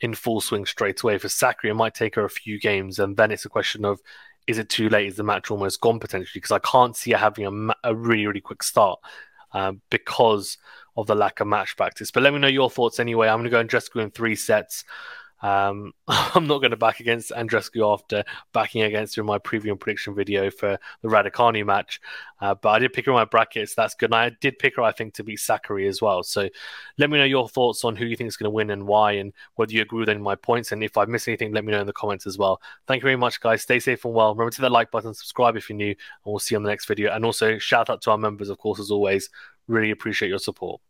in 0.00 0.14
full 0.14 0.40
swing 0.40 0.66
straight 0.66 1.02
away. 1.02 1.18
For 1.18 1.28
Sakkari, 1.28 1.70
it 1.70 1.74
might 1.74 1.94
take 1.94 2.14
her 2.16 2.24
a 2.24 2.30
few 2.30 2.58
games. 2.58 2.98
And 2.98 3.16
then 3.16 3.30
it's 3.30 3.44
a 3.44 3.50
question 3.50 3.84
of 3.84 4.00
is 4.46 4.58
it 4.58 4.68
too 4.68 4.88
late? 4.88 5.08
Is 5.08 5.16
the 5.16 5.22
match 5.22 5.50
almost 5.50 5.80
gone 5.80 5.98
potentially? 5.98 6.40
Because 6.40 6.50
I 6.50 6.58
can't 6.58 6.96
see 6.96 7.12
her 7.12 7.18
having 7.18 7.46
a, 7.46 7.74
a 7.88 7.94
really, 7.94 8.26
really 8.26 8.40
quick 8.40 8.62
start 8.62 9.00
um, 9.52 9.80
because 9.90 10.58
of 10.96 11.06
the 11.06 11.14
lack 11.14 11.40
of 11.40 11.46
match 11.46 11.76
practice. 11.76 12.10
But 12.10 12.22
let 12.22 12.32
me 12.32 12.38
know 12.38 12.48
your 12.48 12.70
thoughts 12.70 13.00
anyway. 13.00 13.28
I'm 13.28 13.42
going 13.42 13.44
to 13.44 13.50
go 13.50 13.64
Andreescu 13.64 14.02
in 14.02 14.10
three 14.10 14.36
sets. 14.36 14.84
Um, 15.44 15.92
I'm 16.08 16.46
not 16.46 16.60
going 16.60 16.70
to 16.70 16.76
back 16.76 17.00
against 17.00 17.30
Andreescu 17.30 17.92
after 17.92 18.24
backing 18.54 18.82
against 18.82 19.14
her 19.14 19.20
in 19.20 19.26
my 19.26 19.38
preview 19.38 19.70
and 19.70 19.78
prediction 19.78 20.14
video 20.14 20.50
for 20.50 20.78
the 21.02 21.08
Raducanu 21.08 21.66
match. 21.66 22.00
Uh, 22.40 22.54
but 22.54 22.70
I 22.70 22.78
did 22.78 22.94
pick 22.94 23.04
her 23.04 23.12
in 23.12 23.16
my 23.16 23.26
brackets. 23.26 23.74
That's 23.74 23.94
good. 23.94 24.06
And 24.06 24.14
I 24.14 24.30
did 24.40 24.58
pick 24.58 24.76
her, 24.76 24.82
I 24.82 24.92
think, 24.92 25.12
to 25.14 25.22
beat 25.22 25.38
Sakkari 25.38 25.86
as 25.86 26.00
well. 26.00 26.22
So 26.22 26.48
let 26.96 27.10
me 27.10 27.18
know 27.18 27.24
your 27.24 27.46
thoughts 27.46 27.84
on 27.84 27.94
who 27.94 28.06
you 28.06 28.16
think 28.16 28.28
is 28.28 28.38
going 28.38 28.50
to 28.50 28.54
win 28.54 28.70
and 28.70 28.86
why, 28.86 29.12
and 29.12 29.34
whether 29.56 29.72
you 29.72 29.82
agree 29.82 30.00
with 30.00 30.08
any 30.08 30.16
of 30.16 30.22
my 30.22 30.34
points. 30.34 30.72
And 30.72 30.82
if 30.82 30.96
I 30.96 31.04
missed 31.04 31.28
anything, 31.28 31.52
let 31.52 31.64
me 31.64 31.72
know 31.72 31.80
in 31.80 31.86
the 31.86 31.92
comments 31.92 32.26
as 32.26 32.38
well. 32.38 32.62
Thank 32.86 33.02
you 33.02 33.06
very 33.06 33.16
much, 33.16 33.38
guys. 33.38 33.60
Stay 33.60 33.78
safe 33.78 34.04
and 34.06 34.14
well. 34.14 34.34
Remember 34.34 34.50
to 34.50 34.56
hit 34.56 34.62
that 34.62 34.72
like 34.72 34.90
button, 34.90 35.12
subscribe 35.12 35.56
if 35.56 35.68
you're 35.68 35.76
new, 35.76 35.90
and 35.90 35.96
we'll 36.24 36.38
see 36.38 36.54
you 36.54 36.58
on 36.58 36.62
the 36.62 36.70
next 36.70 36.86
video. 36.86 37.12
And 37.12 37.22
also, 37.22 37.58
shout 37.58 37.90
out 37.90 38.00
to 38.02 38.12
our 38.12 38.18
members, 38.18 38.48
of 38.48 38.56
course, 38.56 38.80
as 38.80 38.90
always. 38.90 39.28
Really 39.68 39.90
appreciate 39.90 40.30
your 40.30 40.38
support. 40.38 40.80